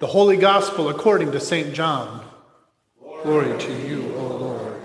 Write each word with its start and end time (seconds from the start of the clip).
The 0.00 0.08
Holy 0.08 0.36
Gospel 0.36 0.88
according 0.88 1.30
to 1.32 1.40
St. 1.40 1.72
John. 1.72 2.26
Glory 3.22 3.56
to 3.58 3.72
you, 3.86 4.12
O 4.16 4.26
Lord. 4.26 4.82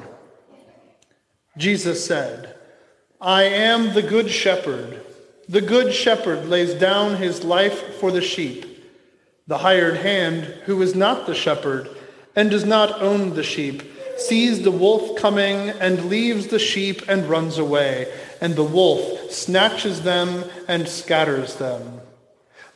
Jesus 1.58 2.06
said, 2.06 2.56
I 3.20 3.44
am 3.44 3.94
the 3.94 4.04
good 4.04 4.30
shepherd. 4.30 5.04
The 5.50 5.62
good 5.62 5.96
shepherd 5.96 6.48
lays 6.48 6.76
down 6.76 7.18
his 7.18 7.44
life 7.44 7.96
for 7.96 8.12
the 8.12 8.22
sheep. 8.22 8.86
The 9.48 9.58
hired 9.58 9.98
hand, 9.98 10.46
who 10.66 10.80
is 10.84 10.94
not 10.94 11.26
the 11.26 11.34
shepherd 11.34 11.90
and 12.36 12.52
does 12.52 12.66
not 12.66 13.02
own 13.02 13.34
the 13.34 13.44
sheep, 13.44 13.82
sees 14.18 14.62
the 14.62 14.72
wolf 14.72 15.20
coming 15.20 15.70
and 15.70 16.06
leaves 16.06 16.48
the 16.48 16.60
sheep 16.60 17.02
and 17.10 17.26
runs 17.26 17.58
away, 17.58 18.14
and 18.42 18.56
the 18.56 18.64
wolf 18.64 19.32
snatches 19.32 20.04
them 20.04 20.44
and 20.68 20.88
scatters 20.88 21.56
them. 21.56 22.00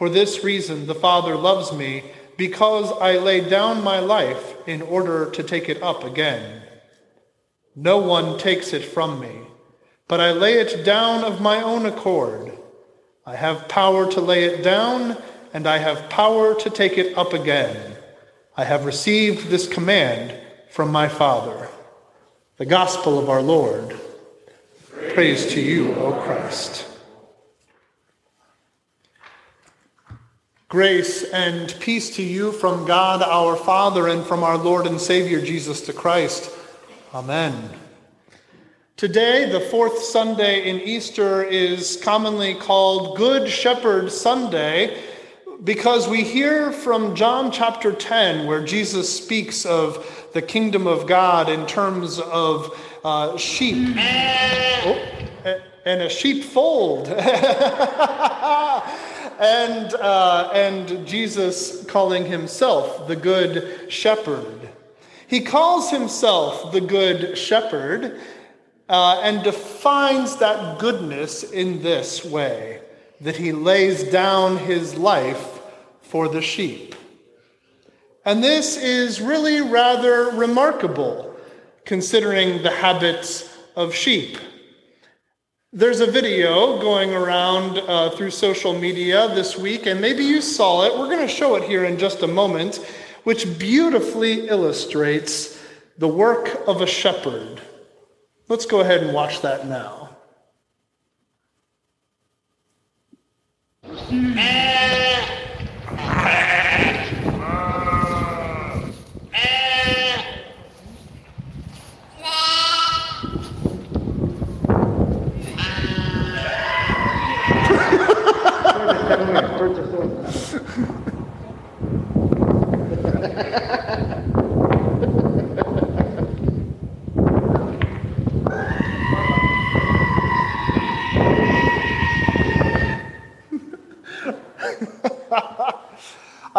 For 0.00 0.08
this 0.08 0.42
reason, 0.42 0.86
the 0.86 0.94
Father 0.94 1.36
loves 1.36 1.74
me, 1.74 2.04
because 2.38 2.90
I 3.02 3.18
lay 3.18 3.46
down 3.46 3.84
my 3.84 3.98
life 3.98 4.56
in 4.66 4.80
order 4.80 5.30
to 5.32 5.42
take 5.42 5.68
it 5.68 5.82
up 5.82 6.04
again. 6.04 6.62
No 7.76 7.98
one 7.98 8.38
takes 8.38 8.72
it 8.72 8.82
from 8.82 9.20
me, 9.20 9.40
but 10.08 10.18
I 10.18 10.32
lay 10.32 10.54
it 10.54 10.86
down 10.86 11.22
of 11.22 11.42
my 11.42 11.60
own 11.60 11.84
accord. 11.84 12.50
I 13.26 13.36
have 13.36 13.68
power 13.68 14.10
to 14.12 14.22
lay 14.22 14.44
it 14.44 14.64
down, 14.64 15.18
and 15.52 15.66
I 15.66 15.76
have 15.76 16.08
power 16.08 16.58
to 16.58 16.70
take 16.70 16.96
it 16.96 17.18
up 17.18 17.34
again. 17.34 17.94
I 18.56 18.64
have 18.64 18.86
received 18.86 19.48
this 19.48 19.68
command 19.68 20.34
from 20.70 20.90
my 20.90 21.08
Father. 21.08 21.68
The 22.56 22.64
Gospel 22.64 23.18
of 23.18 23.28
our 23.28 23.42
Lord. 23.42 23.94
Praise, 24.88 25.12
Praise 25.12 25.52
to 25.52 25.60
you, 25.60 25.94
O 25.96 26.12
Christ. 26.12 26.86
Grace 30.70 31.24
and 31.24 31.74
peace 31.80 32.14
to 32.14 32.22
you 32.22 32.52
from 32.52 32.84
God 32.84 33.24
our 33.24 33.56
Father 33.56 34.06
and 34.06 34.24
from 34.24 34.44
our 34.44 34.56
Lord 34.56 34.86
and 34.86 35.00
Savior 35.00 35.44
Jesus 35.44 35.80
the 35.80 35.92
Christ. 35.92 36.48
Amen. 37.12 37.70
Today, 38.96 39.50
the 39.50 39.58
fourth 39.58 39.98
Sunday 39.98 40.70
in 40.70 40.80
Easter, 40.80 41.42
is 41.42 41.98
commonly 42.00 42.54
called 42.54 43.16
Good 43.16 43.50
Shepherd 43.50 44.12
Sunday 44.12 45.02
because 45.64 46.06
we 46.06 46.22
hear 46.22 46.70
from 46.70 47.16
John 47.16 47.50
chapter 47.50 47.90
10, 47.90 48.46
where 48.46 48.64
Jesus 48.64 49.12
speaks 49.12 49.66
of 49.66 50.30
the 50.34 50.40
kingdom 50.40 50.86
of 50.86 51.08
God 51.08 51.48
in 51.48 51.66
terms 51.66 52.20
of 52.20 52.80
uh, 53.02 53.36
sheep. 53.36 53.96
Oh, 53.98 55.06
and 55.84 56.02
a 56.02 56.08
sheepfold. 56.08 57.08
and, 59.40 59.94
uh, 59.94 60.50
and 60.52 61.06
Jesus 61.06 61.82
calling 61.86 62.26
himself 62.26 63.08
the 63.08 63.16
Good 63.16 63.90
Shepherd. 63.90 64.68
He 65.26 65.40
calls 65.40 65.90
himself 65.90 66.72
the 66.72 66.80
Good 66.82 67.38
Shepherd 67.38 68.20
uh, 68.88 69.20
and 69.22 69.42
defines 69.42 70.36
that 70.36 70.78
goodness 70.78 71.42
in 71.42 71.82
this 71.82 72.22
way 72.22 72.82
that 73.22 73.36
he 73.36 73.52
lays 73.52 74.04
down 74.04 74.58
his 74.58 74.94
life 74.96 75.60
for 76.02 76.28
the 76.28 76.42
sheep. 76.42 76.94
And 78.24 78.44
this 78.44 78.76
is 78.76 79.22
really 79.22 79.62
rather 79.62 80.30
remarkable 80.30 81.34
considering 81.86 82.62
the 82.62 82.70
habits 82.70 83.56
of 83.74 83.94
sheep. 83.94 84.36
There's 85.72 86.00
a 86.00 86.10
video 86.10 86.80
going 86.80 87.14
around 87.14 87.78
uh, 87.78 88.10
through 88.10 88.32
social 88.32 88.76
media 88.76 89.28
this 89.28 89.56
week, 89.56 89.86
and 89.86 90.00
maybe 90.00 90.24
you 90.24 90.40
saw 90.40 90.84
it. 90.84 90.98
We're 90.98 91.06
going 91.06 91.24
to 91.24 91.32
show 91.32 91.54
it 91.54 91.62
here 91.62 91.84
in 91.84 91.96
just 91.96 92.24
a 92.24 92.26
moment, 92.26 92.84
which 93.22 93.56
beautifully 93.56 94.48
illustrates 94.48 95.62
the 95.96 96.08
work 96.08 96.60
of 96.66 96.80
a 96.80 96.88
shepherd. 96.88 97.60
Let's 98.48 98.66
go 98.66 98.80
ahead 98.80 99.04
and 99.04 99.14
watch 99.14 99.42
that 99.42 99.68
now. 99.68 100.10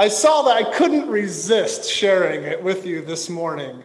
I 0.02 0.08
saw 0.08 0.42
that 0.42 0.58
I 0.58 0.64
couldn't 0.64 1.10
resist 1.10 1.88
sharing 1.88 2.42
it 2.42 2.64
with 2.64 2.88
you 2.88 3.06
this 3.06 3.30
morning. 3.30 3.84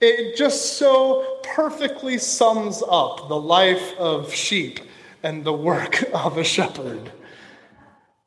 It 0.00 0.38
just 0.38 0.78
so 0.78 1.40
perfectly 1.42 2.16
sums 2.16 2.82
up 2.88 3.28
the 3.28 3.38
life 3.38 3.94
of 3.98 4.32
sheep 4.32 4.80
and 5.22 5.44
the 5.44 5.52
work 5.52 6.02
of 6.14 6.38
a 6.38 6.44
shepherd. 6.44 7.12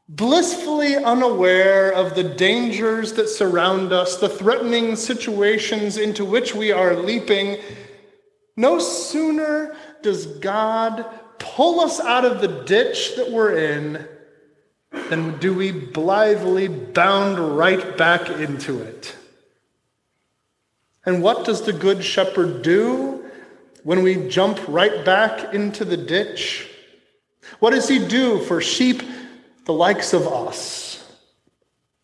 Blissfully 0.08 0.96
unaware 0.96 1.92
of 1.92 2.14
the 2.14 2.24
dangers 2.24 3.14
that 3.14 3.30
surround 3.30 3.92
us, 3.92 4.18
the 4.18 4.30
threatening 4.30 4.96
situations 4.96 5.98
into 5.98 6.24
which 6.24 6.54
we 6.54 6.72
are 6.72 6.96
leaping, 6.96 7.58
no 8.56 8.78
sooner 8.78 9.76
does 10.04 10.28
God 10.28 11.04
pull 11.40 11.80
us 11.80 12.00
out 12.00 12.26
of 12.26 12.42
the 12.42 12.64
ditch 12.66 13.16
that 13.16 13.32
we're 13.32 13.58
in 13.58 14.08
then 14.92 15.38
do 15.40 15.54
we 15.54 15.72
blithely 15.72 16.68
bound 16.68 17.58
right 17.58 17.98
back 17.98 18.30
into 18.30 18.82
it. 18.82 19.16
And 21.06 21.24
what 21.24 21.46
does 21.46 21.62
the 21.62 21.74
Good 21.74 22.04
Shepherd 22.04 22.62
do 22.62 23.26
when 23.84 24.04
we 24.04 24.28
jump 24.28 24.60
right 24.68 25.06
back 25.06 25.54
into 25.54 25.86
the 25.86 25.96
ditch? 25.96 26.70
What 27.60 27.72
does 27.72 27.88
he 27.88 28.06
do 28.06 28.40
for 28.40 28.60
sheep 28.60 29.02
the 29.66 29.74
likes 29.74 30.14
of 30.14 30.28
us? 30.28 30.88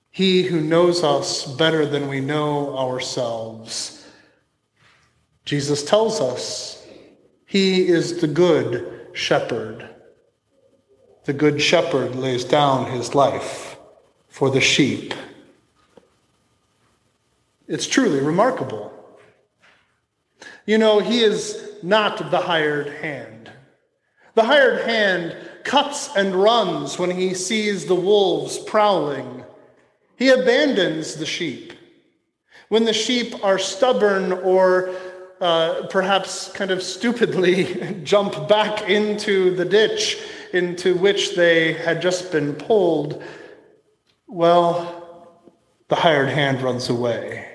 He 0.10 0.44
who 0.44 0.62
knows 0.62 1.04
us 1.04 1.46
better 1.46 1.86
than 1.86 2.08
we 2.08 2.22
know 2.22 2.78
ourselves. 2.78 4.08
Jesus 5.44 5.84
tells 5.84 6.22
us 6.22 6.86
he 7.46 7.88
is 7.88 8.22
the 8.22 8.28
Good 8.28 9.10
Shepherd. 9.14 9.90
The 11.26 11.34
Good 11.34 11.62
Shepherd 11.62 12.16
lays 12.16 12.44
down 12.44 12.92
his 12.92 13.16
life 13.16 13.78
for 14.28 14.50
the 14.50 14.60
sheep. 14.60 15.14
It's 17.66 17.88
truly 17.88 18.20
remarkable. 18.20 18.92
You 20.66 20.78
know, 20.78 21.00
he 21.00 21.22
is 21.22 21.78
not 21.82 22.30
the 22.30 22.40
hired 22.40 22.88
hand. 22.88 23.52
The 24.36 24.44
hired 24.44 24.86
hand 24.86 25.38
cuts 25.64 26.10
and 26.16 26.36
runs 26.36 27.00
when 27.00 27.12
he 27.12 27.34
sees 27.34 27.86
the 27.86 27.96
wolves 27.96 28.58
prowling. 28.58 29.46
He 30.18 30.30
abandons 30.30 31.16
the 31.16 31.26
sheep. 31.26 31.74
When 32.68 32.84
the 32.84 32.94
sheep 32.94 33.44
are 33.46 33.60
stubborn 33.60 34.34
or 34.34 34.94
uh, 35.40 35.88
perhaps 35.90 36.52
kind 36.52 36.72
of 36.72 36.84
stupidly 36.84 38.02
jump 38.04 38.48
back 38.50 38.90
into 38.90 39.56
the 39.56 39.66
ditch, 39.66 40.18
into 40.54 40.96
which 40.96 41.36
they 41.36 41.74
had 41.74 42.02
just 42.02 42.32
been 42.32 42.54
pulled, 42.54 43.24
well, 44.28 45.30
the 45.90 45.96
hired 45.96 46.30
hand 46.30 46.62
runs 46.62 46.90
away. 46.90 47.50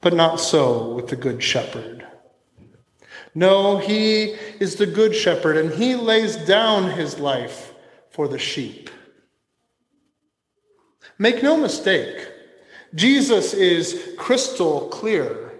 But 0.00 0.14
not 0.14 0.40
so 0.40 0.92
with 0.94 1.08
the 1.08 1.16
Good 1.16 1.42
Shepherd. 1.42 2.06
No, 3.34 3.78
he 3.78 4.36
is 4.60 4.76
the 4.76 4.86
Good 4.86 5.14
Shepherd, 5.14 5.56
and 5.56 5.72
he 5.72 5.94
lays 5.94 6.36
down 6.36 6.90
his 6.90 7.18
life 7.18 7.72
for 8.10 8.28
the 8.28 8.38
sheep. 8.38 8.88
Make 11.18 11.42
no 11.42 11.56
mistake, 11.56 12.28
Jesus 12.94 13.52
is 13.54 14.14
crystal 14.16 14.88
clear. 14.88 15.52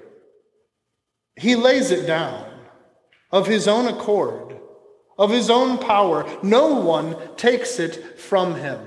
He 1.34 1.54
lays 1.54 1.90
it 1.90 2.06
down 2.06 2.50
of 3.30 3.46
his 3.46 3.66
own 3.68 3.86
accord, 3.88 4.45
of 5.18 5.30
his 5.30 5.50
own 5.50 5.78
power. 5.78 6.26
No 6.42 6.80
one 6.80 7.16
takes 7.36 7.78
it 7.78 8.18
from 8.18 8.54
him. 8.54 8.80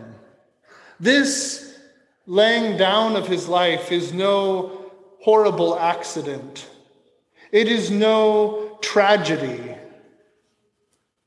This 0.99 1.77
laying 2.25 2.77
down 2.77 3.15
of 3.15 3.27
his 3.27 3.47
life 3.47 3.91
is 3.91 4.13
no 4.13 4.91
horrible 5.21 5.77
accident, 5.77 6.69
it 7.51 7.67
is 7.67 7.89
no 7.89 8.77
tragedy. 8.81 9.75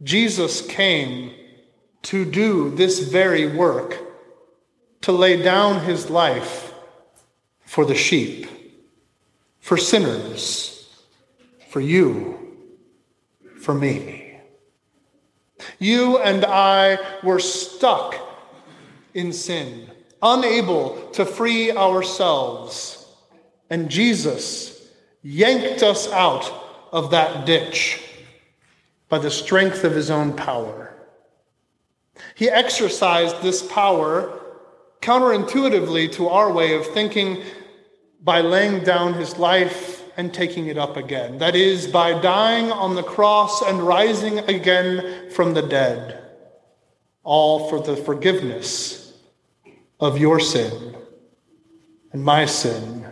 Jesus 0.02 0.66
came 0.66 1.32
to 2.02 2.24
do 2.24 2.70
this 2.70 2.98
very 3.00 3.46
work, 3.46 4.00
to 5.02 5.12
lay 5.12 5.40
down 5.40 5.84
his 5.84 6.10
life 6.10 6.72
for 7.64 7.84
the 7.84 7.94
sheep, 7.94 8.48
for 9.60 9.76
sinners, 9.76 10.88
for 11.68 11.80
you, 11.80 12.56
for 13.60 13.74
me. 13.74 14.21
You 15.78 16.18
and 16.18 16.44
I 16.44 16.98
were 17.22 17.38
stuck 17.38 18.16
in 19.14 19.32
sin, 19.32 19.90
unable 20.22 21.10
to 21.12 21.24
free 21.24 21.72
ourselves, 21.72 23.06
and 23.70 23.90
Jesus 23.90 24.88
yanked 25.22 25.82
us 25.82 26.10
out 26.10 26.50
of 26.92 27.10
that 27.10 27.46
ditch 27.46 28.00
by 29.08 29.18
the 29.18 29.30
strength 29.30 29.84
of 29.84 29.94
his 29.94 30.10
own 30.10 30.32
power. 30.32 30.94
He 32.34 32.48
exercised 32.48 33.42
this 33.42 33.62
power 33.62 34.40
counterintuitively 35.00 36.12
to 36.12 36.28
our 36.28 36.50
way 36.52 36.74
of 36.74 36.86
thinking 36.86 37.42
by 38.22 38.40
laying 38.40 38.84
down 38.84 39.14
his 39.14 39.36
life 39.36 39.91
and 40.16 40.32
taking 40.32 40.66
it 40.66 40.78
up 40.78 40.96
again. 40.96 41.38
That 41.38 41.56
is, 41.56 41.86
by 41.86 42.20
dying 42.20 42.70
on 42.70 42.94
the 42.94 43.02
cross 43.02 43.62
and 43.62 43.86
rising 43.86 44.38
again 44.40 45.30
from 45.30 45.54
the 45.54 45.62
dead, 45.62 46.22
all 47.22 47.68
for 47.68 47.80
the 47.80 47.96
forgiveness 47.96 49.12
of 50.00 50.18
your 50.18 50.40
sin 50.40 50.96
and 52.12 52.24
my 52.24 52.44
sin 52.44 53.06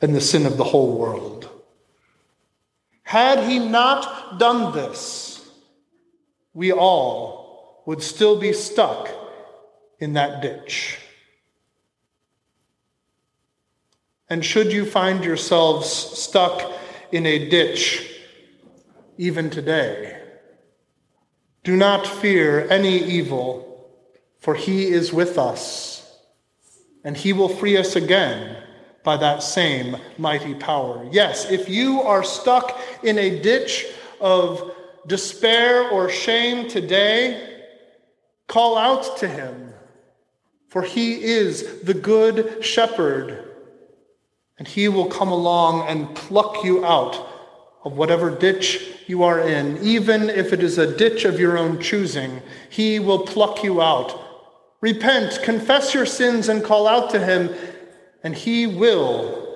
and 0.00 0.14
the 0.14 0.20
sin 0.20 0.46
of 0.46 0.56
the 0.56 0.64
whole 0.64 0.98
world. 0.98 1.48
Had 3.02 3.48
he 3.48 3.58
not 3.58 4.38
done 4.38 4.74
this, 4.74 5.48
we 6.54 6.72
all 6.72 7.82
would 7.86 8.02
still 8.02 8.40
be 8.40 8.52
stuck 8.52 9.08
in 10.00 10.14
that 10.14 10.42
ditch. 10.42 10.98
And 14.28 14.44
should 14.44 14.72
you 14.72 14.84
find 14.84 15.24
yourselves 15.24 15.88
stuck 15.88 16.72
in 17.12 17.26
a 17.26 17.48
ditch 17.48 18.12
even 19.18 19.50
today, 19.50 20.20
do 21.64 21.76
not 21.76 22.06
fear 22.06 22.68
any 22.68 22.98
evil, 22.98 23.90
for 24.38 24.54
he 24.54 24.86
is 24.86 25.12
with 25.12 25.38
us, 25.38 26.18
and 27.02 27.16
he 27.16 27.32
will 27.32 27.48
free 27.48 27.76
us 27.76 27.96
again 27.96 28.62
by 29.02 29.16
that 29.16 29.42
same 29.42 29.96
mighty 30.18 30.54
power. 30.54 31.08
Yes, 31.10 31.50
if 31.50 31.68
you 31.68 32.02
are 32.02 32.24
stuck 32.24 32.78
in 33.02 33.18
a 33.18 33.40
ditch 33.40 33.86
of 34.20 34.72
despair 35.06 35.88
or 35.88 36.08
shame 36.08 36.68
today, 36.68 37.64
call 38.48 38.76
out 38.76 39.16
to 39.18 39.28
him, 39.28 39.72
for 40.68 40.82
he 40.82 41.22
is 41.22 41.82
the 41.82 41.94
good 41.94 42.64
shepherd, 42.64 43.55
and 44.58 44.66
he 44.66 44.88
will 44.88 45.06
come 45.06 45.28
along 45.28 45.86
and 45.88 46.14
pluck 46.14 46.64
you 46.64 46.84
out 46.84 47.14
of 47.84 47.96
whatever 47.96 48.30
ditch 48.30 48.82
you 49.06 49.22
are 49.22 49.40
in, 49.40 49.78
even 49.82 50.28
if 50.28 50.52
it 50.52 50.62
is 50.62 50.78
a 50.78 50.96
ditch 50.96 51.24
of 51.24 51.38
your 51.38 51.56
own 51.56 51.80
choosing. 51.80 52.42
He 52.68 52.98
will 52.98 53.20
pluck 53.20 53.62
you 53.62 53.80
out. 53.80 54.22
Repent, 54.80 55.40
confess 55.42 55.94
your 55.94 56.06
sins, 56.06 56.48
and 56.48 56.64
call 56.64 56.86
out 56.86 57.10
to 57.10 57.24
him 57.24 57.54
and 58.26 58.34
he 58.34 58.66
will 58.66 59.46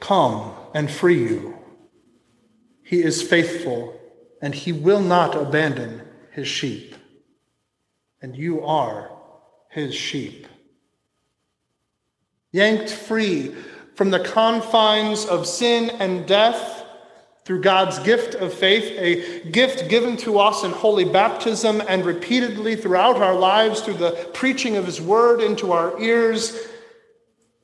come 0.00 0.54
and 0.72 0.90
free 0.90 1.28
you. 1.28 1.58
He 2.82 3.02
is 3.02 3.20
faithful, 3.20 4.00
and 4.40 4.54
he 4.54 4.72
will 4.72 5.02
not 5.02 5.36
abandon 5.36 6.00
his 6.30 6.48
sheep. 6.48 6.94
And 8.22 8.34
you 8.34 8.64
are 8.64 9.10
his 9.68 9.94
sheep. 9.94 10.46
Yanked 12.50 12.88
free 12.88 13.54
from 13.94 14.10
the 14.10 14.20
confines 14.20 15.24
of 15.26 15.46
sin 15.46 15.90
and 16.00 16.26
death 16.26 16.84
through 17.44 17.60
God's 17.60 17.98
gift 18.00 18.34
of 18.36 18.54
faith, 18.54 18.84
a 18.98 19.50
gift 19.50 19.88
given 19.88 20.16
to 20.18 20.38
us 20.38 20.64
in 20.64 20.70
holy 20.70 21.04
baptism 21.04 21.82
and 21.88 22.04
repeatedly 22.04 22.74
throughout 22.74 23.16
our 23.16 23.34
lives 23.34 23.82
through 23.82 23.94
the 23.94 24.30
preaching 24.32 24.76
of 24.76 24.86
his 24.86 25.00
word 25.00 25.40
into 25.40 25.72
our 25.72 26.00
ears 26.00 26.68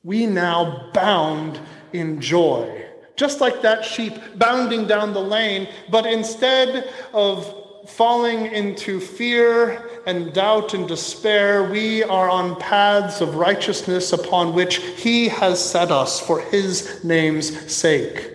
we 0.03 0.25
now 0.25 0.89
bound 0.93 1.59
in 1.93 2.21
joy. 2.21 2.85
Just 3.15 3.41
like 3.41 3.61
that 3.61 3.85
sheep 3.85 4.13
bounding 4.35 4.87
down 4.87 5.13
the 5.13 5.21
lane, 5.21 5.67
but 5.89 6.05
instead 6.05 6.91
of 7.13 7.60
falling 7.91 8.47
into 8.47 8.99
fear 8.99 10.01
and 10.05 10.33
doubt 10.33 10.73
and 10.73 10.87
despair, 10.87 11.69
we 11.69 12.03
are 12.03 12.29
on 12.29 12.55
paths 12.59 13.21
of 13.21 13.35
righteousness 13.35 14.13
upon 14.13 14.53
which 14.53 14.77
He 14.77 15.27
has 15.27 15.63
set 15.63 15.91
us 15.91 16.19
for 16.19 16.41
His 16.41 17.03
name's 17.03 17.71
sake. 17.71 18.33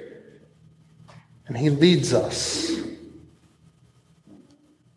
And 1.47 1.57
He 1.57 1.71
leads 1.71 2.13
us. 2.13 2.71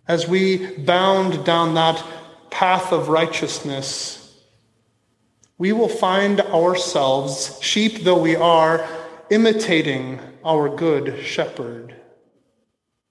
As 0.07 0.27
we 0.27 0.77
bound 0.77 1.45
down 1.45 1.75
that 1.75 2.03
path 2.49 2.91
of 2.91 3.09
righteousness, 3.09 4.19
we 5.57 5.71
will 5.73 5.89
find 5.89 6.41
ourselves, 6.41 7.59
sheep 7.61 8.03
though 8.03 8.19
we 8.19 8.35
are, 8.35 8.87
imitating 9.29 10.19
our 10.43 10.69
good 10.69 11.23
shepherd. 11.23 11.98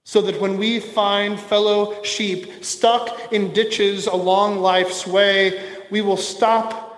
So 0.09 0.23
that 0.23 0.41
when 0.41 0.57
we 0.57 0.79
find 0.79 1.39
fellow 1.39 2.01
sheep 2.01 2.65
stuck 2.65 3.31
in 3.31 3.53
ditches 3.53 4.07
along 4.07 4.57
life's 4.57 5.05
way, 5.05 5.63
we 5.91 6.01
will 6.01 6.17
stop 6.17 6.97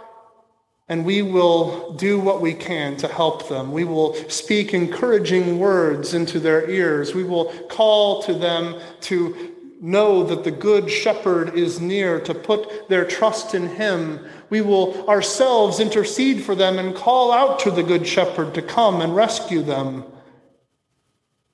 and 0.88 1.03
we 1.03 1.22
will 1.22 1.91
do 1.96 2.22
what 2.22 2.39
we 2.39 2.53
can 2.53 2.96
to 2.96 3.10
help 3.10 3.50
them. 3.50 3.74
We 3.74 3.84
will 3.84 4.13
speak 4.30 4.74
encouraging 4.74 5.60
words 5.60 6.13
into 6.13 6.39
their 6.39 6.70
ears. 6.70 7.13
We 7.13 7.25
will 7.25 7.51
call 7.68 8.24
to 8.24 8.34
them 8.34 8.80
to 9.01 9.56
know 9.82 10.24
that 10.24 10.46
the 10.46 10.51
good 10.51 10.89
shepherd 10.89 11.53
is 11.53 11.82
near, 11.82 12.22
to 12.22 12.34
put 12.34 12.88
their 12.88 13.03
trust 13.03 13.53
in 13.53 13.68
him. 13.68 14.25
We 14.50 14.62
will 14.62 15.06
ourselves 15.10 15.82
intercede 15.82 16.46
for 16.46 16.56
them 16.56 16.80
and 16.80 16.96
call 16.96 17.34
out 17.34 17.60
to 17.60 17.72
the 17.72 17.84
good 17.84 18.08
shepherd 18.08 18.53
to 18.53 18.62
come 18.62 19.01
and 19.01 19.13
rescue 19.13 19.63
them. 19.63 20.06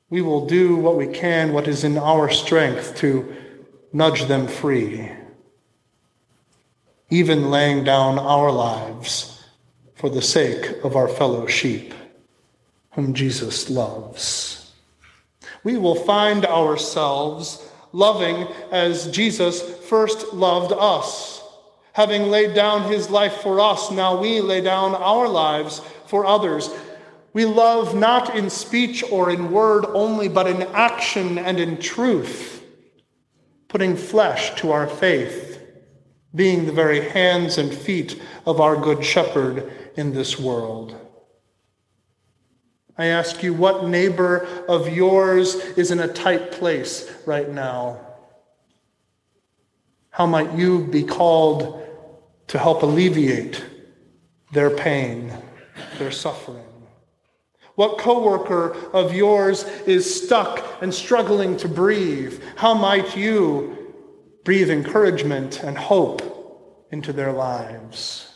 We 0.10 0.22
will 0.22 0.46
do 0.46 0.78
what 0.78 0.96
we 0.96 1.08
can, 1.08 1.52
what 1.52 1.68
is 1.68 1.84
in 1.84 1.98
our 1.98 2.30
strength, 2.30 2.96
to 2.98 3.36
nudge 3.92 4.26
them 4.26 4.48
free, 4.48 5.12
even 7.10 7.50
laying 7.50 7.84
down 7.84 8.18
our 8.20 8.52
lives 8.52 9.44
for 9.96 10.10
the 10.10 10.22
sake 10.22 10.84
of 10.84 10.96
our 10.96 11.08
fellow 11.08 11.48
sheep, 11.48 11.94
whom 12.92 13.14
Jesus 13.14 13.70
loves. 13.70 14.72
We 15.64 15.78
will 15.78 15.96
find 15.96 16.46
ourselves 16.46 17.68
loving 17.92 18.48
as 18.72 19.12
Jesus 19.12 19.62
first 19.88 20.34
loved 20.34 20.72
us. 20.72 21.42
Having 21.94 22.24
laid 22.30 22.54
down 22.54 22.92
his 22.92 23.10
life 23.10 23.42
for 23.42 23.60
us, 23.60 23.90
now 23.92 24.22
we 24.22 24.40
lay 24.40 24.62
down 24.62 24.94
our 24.94 25.28
lives 25.28 25.82
for 26.06 26.26
others. 26.26 26.70
We 27.34 27.46
love 27.46 27.96
not 27.96 28.36
in 28.36 28.50
speech 28.50 29.03
or 29.12 29.29
in 29.29 29.51
word 29.51 29.86
only, 29.86 30.27
but 30.27 30.48
in 30.48 30.63
action 30.74 31.38
and 31.38 31.60
in 31.60 31.77
truth, 31.77 32.63
putting 33.67 33.96
flesh 33.96 34.60
to 34.62 34.72
our 34.72 34.88
faith, 34.88 35.62
being 36.34 36.65
the 36.65 36.72
very 36.72 37.10
hands 37.10 37.57
and 37.57 37.74
feet 37.74 38.22
of 38.46 38.60
our 38.60 38.75
Good 38.75 39.03
Shepherd 39.03 39.72
in 39.96 40.13
this 40.13 40.39
world. 40.39 40.96
I 42.98 43.07
ask 43.07 43.43
you, 43.43 43.53
what 43.53 43.86
neighbor 43.86 44.48
of 44.67 44.89
yours 44.89 45.55
is 45.55 45.91
in 45.91 46.00
a 46.00 46.07
tight 46.07 46.51
place 46.51 47.12
right 47.27 47.50
now? 47.50 48.01
How 50.10 50.25
might 50.25 50.53
you 50.53 50.88
be 50.88 51.03
called 51.03 51.84
to 52.48 52.57
help 52.57 52.81
alleviate 52.81 53.63
their 54.51 54.72
pain, 54.72 55.31
their 56.00 56.10
suffering? 56.10 56.67
What 57.77 58.00
coworker 58.00 58.75
of 58.91 59.13
yours 59.13 59.63
is 59.86 60.25
stuck 60.25 60.81
and 60.81 60.91
struggling 60.91 61.57
to 61.57 61.67
breathe? 61.67 62.41
How 62.55 62.74
might 62.74 63.15
you 63.15 63.93
breathe 64.43 64.72
encouragement 64.72 65.62
and 65.62 65.77
hope 65.77 66.88
into 66.91 67.13
their 67.13 67.31
lives? 67.31 68.34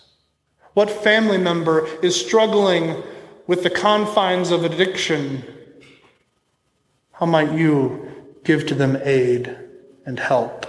What 0.76 0.92
family 0.92 1.40
member 1.40 1.88
is 2.04 2.16
struggling 2.16 3.02
with 3.48 3.64
the 3.64 3.72
confines 3.72 4.52
of 4.52 4.64
addiction? 4.64 5.44
How 7.14 7.26
might 7.26 7.52
you 7.52 8.12
give 8.44 8.68
to 8.68 8.76
them 8.76 8.96
aid 9.04 9.58
and 10.06 10.20
help? 10.20 10.68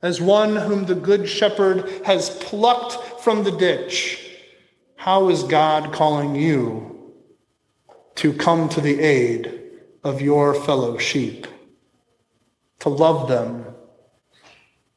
As 0.00 0.18
one 0.18 0.56
whom 0.56 0.86
the 0.86 0.94
Good 0.94 1.28
Shepherd 1.28 2.06
has 2.06 2.30
plucked 2.30 3.22
from 3.22 3.44
the 3.44 3.52
ditch, 3.52 4.23
how 5.04 5.28
is 5.28 5.42
God 5.42 5.92
calling 5.92 6.34
you 6.34 7.12
to 8.14 8.32
come 8.32 8.70
to 8.70 8.80
the 8.80 9.00
aid 9.00 9.60
of 10.02 10.22
your 10.22 10.54
fellow 10.54 10.96
sheep? 10.96 11.46
To 12.78 12.88
love 12.88 13.28
them 13.28 13.66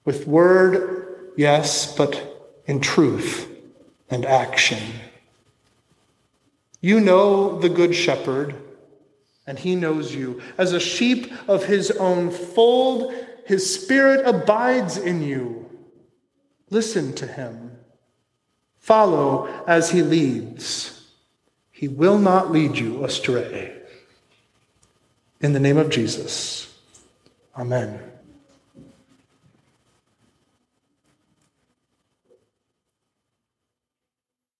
with 0.05 0.25
word, 0.25 1.33
yes, 1.35 1.93
but 1.93 2.47
in 2.67 2.79
truth 2.79 3.51
and 4.09 4.25
action. 4.25 4.81
You 6.79 7.01
know 7.01 7.59
the 7.59 7.67
Good 7.67 7.93
Shepherd, 7.93 8.55
and 9.45 9.59
he 9.59 9.75
knows 9.75 10.15
you. 10.15 10.41
As 10.57 10.71
a 10.71 10.79
sheep 10.79 11.33
of 11.49 11.65
his 11.65 11.91
own 11.91 12.31
fold, 12.31 13.13
his 13.45 13.77
spirit 13.77 14.25
abides 14.25 14.95
in 14.95 15.21
you. 15.21 15.69
Listen 16.69 17.11
to 17.15 17.27
him. 17.27 17.67
Follow 18.87 19.49
as 19.67 19.91
he 19.91 20.01
leads. 20.01 21.09
He 21.71 21.89
will 21.89 22.17
not 22.17 22.53
lead 22.53 22.77
you 22.77 23.03
astray. 23.03 23.81
In 25.41 25.51
the 25.51 25.59
name 25.59 25.75
of 25.75 25.89
Jesus, 25.89 26.73
amen. 27.57 27.99